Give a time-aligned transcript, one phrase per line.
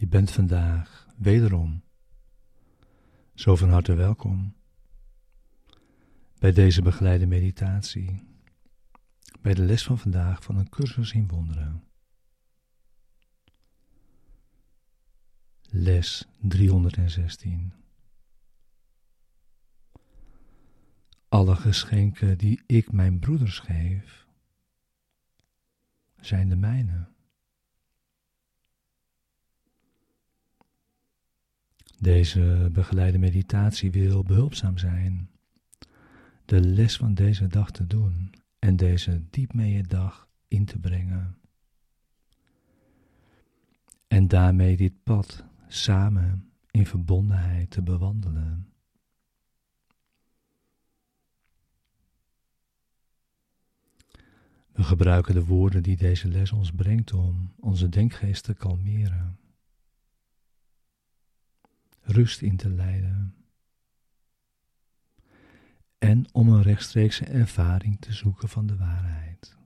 [0.00, 1.82] Je bent vandaag wederom
[3.34, 4.54] zo van harte welkom
[6.38, 8.22] bij deze begeleide meditatie,
[9.40, 11.84] bij de les van vandaag van een cursus in wonderen.
[15.62, 17.72] Les 316.
[21.28, 24.26] Alle geschenken die ik mijn broeders geef,
[26.20, 27.08] zijn de mijne.
[32.00, 35.30] Deze begeleide meditatie wil behulpzaam zijn,
[36.44, 41.36] de les van deze dag te doen en deze diep mee dag in te brengen.
[44.08, 48.72] En daarmee dit pad samen in verbondenheid te bewandelen.
[54.72, 59.39] We gebruiken de woorden die deze les ons brengt om onze denkgeest te kalmeren,
[62.12, 63.34] rust in te leiden
[65.98, 69.58] en om een rechtstreekse ervaring te zoeken van de waarheid.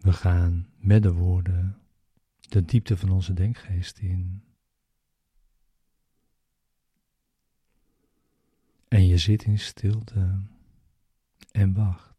[0.00, 1.78] We gaan met de woorden
[2.40, 4.44] de diepte van onze denkgeest in.
[8.88, 10.40] En je zit in stilte
[11.50, 12.13] en wacht.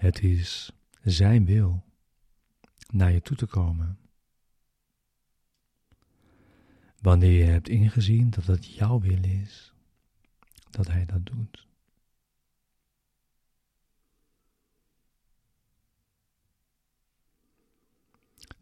[0.00, 1.84] Het is Zijn wil
[2.90, 3.98] naar je toe te komen.
[7.00, 9.72] Wanneer je hebt ingezien dat het jouw wil is,
[10.70, 11.66] dat Hij dat doet.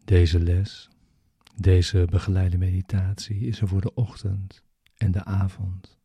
[0.05, 0.89] Deze les
[1.55, 4.63] deze begeleide meditatie is er voor de ochtend
[4.97, 5.97] en de avond.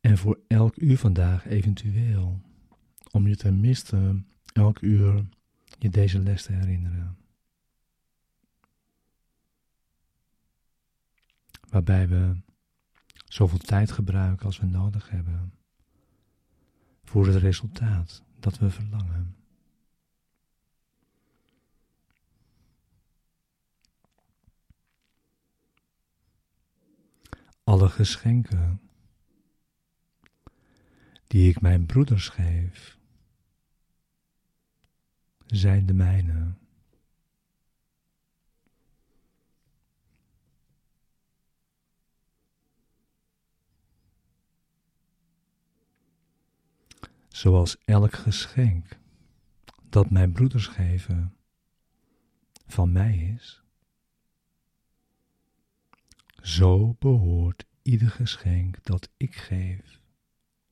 [0.00, 2.40] En voor elk uur vandaag eventueel,
[3.14, 5.24] om je tenminste elk uur
[5.78, 7.16] je deze les te herinneren.
[11.68, 12.36] Waarbij we
[13.24, 15.52] zoveel tijd gebruiken als we nodig hebben
[17.04, 19.36] voor het resultaat dat we verlangen.
[27.64, 28.80] alle geschenken
[31.26, 32.98] die ik mijn broeders geef,
[35.56, 36.54] zijn de mijne.
[47.28, 48.98] Zoals elk geschenk
[49.88, 51.36] dat mijn broeders geven
[52.66, 53.62] van mij is,
[56.42, 60.00] zo behoort ieder geschenk dat ik geef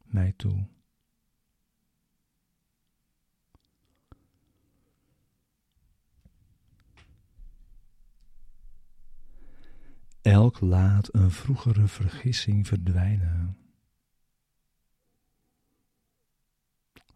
[0.05, 0.67] mij toe.
[10.23, 13.57] Elk laat een vroegere vergissing verdwijnen,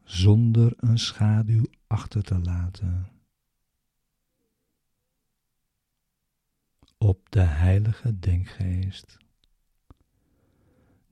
[0.04, 3.16] zonder een schaduw achter te laten.
[6.98, 9.16] op de heilige denkgeest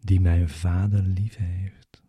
[0.01, 2.04] die mijn Vader lief heeft.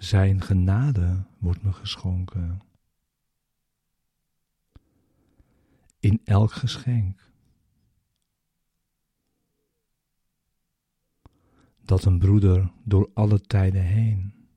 [0.00, 2.60] Zijn genade wordt me geschonken.
[5.98, 7.32] In elk geschenk.
[11.80, 14.48] Dat een broeder door alle tijden heen.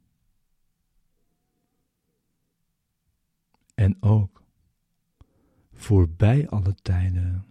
[3.76, 4.44] En ook
[5.72, 7.46] voorbij alle tijden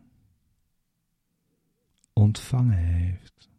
[2.12, 3.51] ontvangen heeft.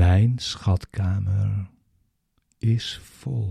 [0.00, 1.70] Mijn schatkamer
[2.58, 3.50] is vol.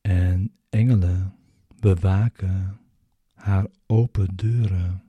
[0.00, 1.36] En engelen
[1.80, 2.80] bewaken
[3.34, 5.02] haar open deuren.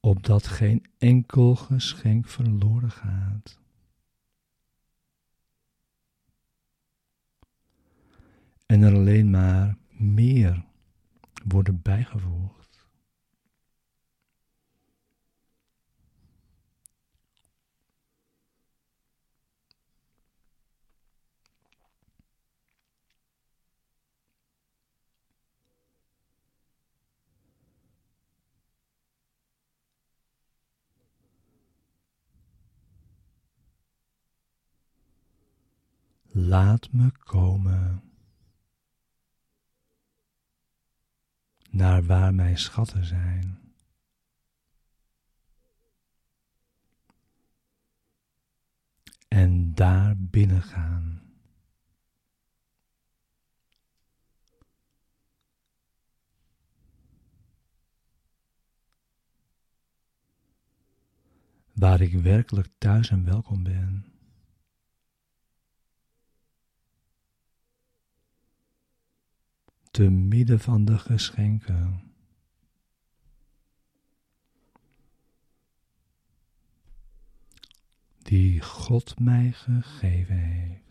[0.00, 3.58] opdat geen enkel geschenk verloren gaat.
[8.70, 10.64] En er alleen maar meer
[11.44, 12.88] worden bijgevoegd.
[36.32, 38.09] Laat me komen
[41.70, 43.58] naar waar mijn schatten zijn.
[49.28, 51.22] En daar binnen gaan.
[61.72, 64.09] Waar ik werkelijk thuis en welkom ben.
[69.90, 72.02] Te midden van de geschenken.
[78.18, 80.89] Die God mij gegeven heeft.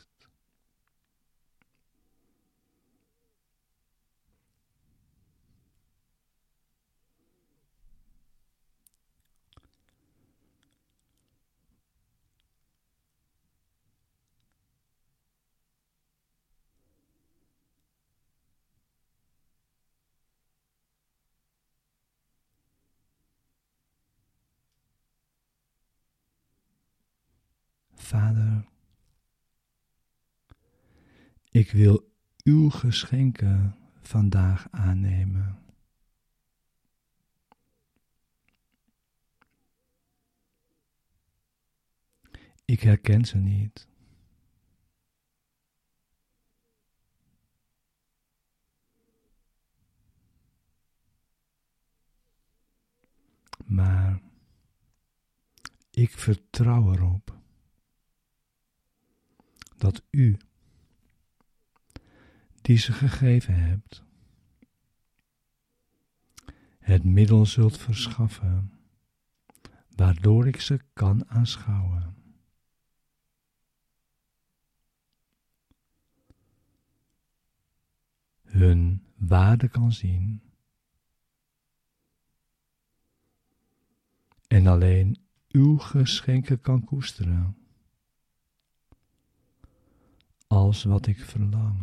[28.09, 28.65] Vader,
[31.50, 32.11] ik wil
[32.44, 35.63] uw geschenken vandaag aannemen.
[42.65, 43.88] Ik herken ze niet.
[53.65, 54.21] Maar
[55.89, 57.38] ik vertrouw erop
[59.79, 60.37] dat u,
[62.61, 64.03] die ze gegeven hebt,
[66.79, 68.71] het middel zult verschaffen
[69.95, 72.15] waardoor ik ze kan aanschouwen.
[78.41, 80.41] Hun waarde kan zien.
[84.47, 85.17] En alleen
[85.47, 87.69] uw geschenken kan koesteren
[90.69, 91.75] als wat ik verlang.